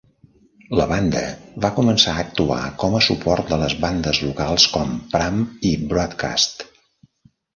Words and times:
La 0.77 0.85
banda 0.91 1.19
va 1.65 1.69
començar 1.79 2.13
a 2.13 2.21
actuar 2.23 2.61
com 2.83 2.95
a 2.99 3.03
suport 3.09 3.51
de 3.53 3.59
les 3.65 3.75
bandes 3.83 4.23
locals 4.29 4.65
com 4.77 4.97
Pram 5.11 5.37
i 5.73 5.77
Broadcast. 5.95 6.69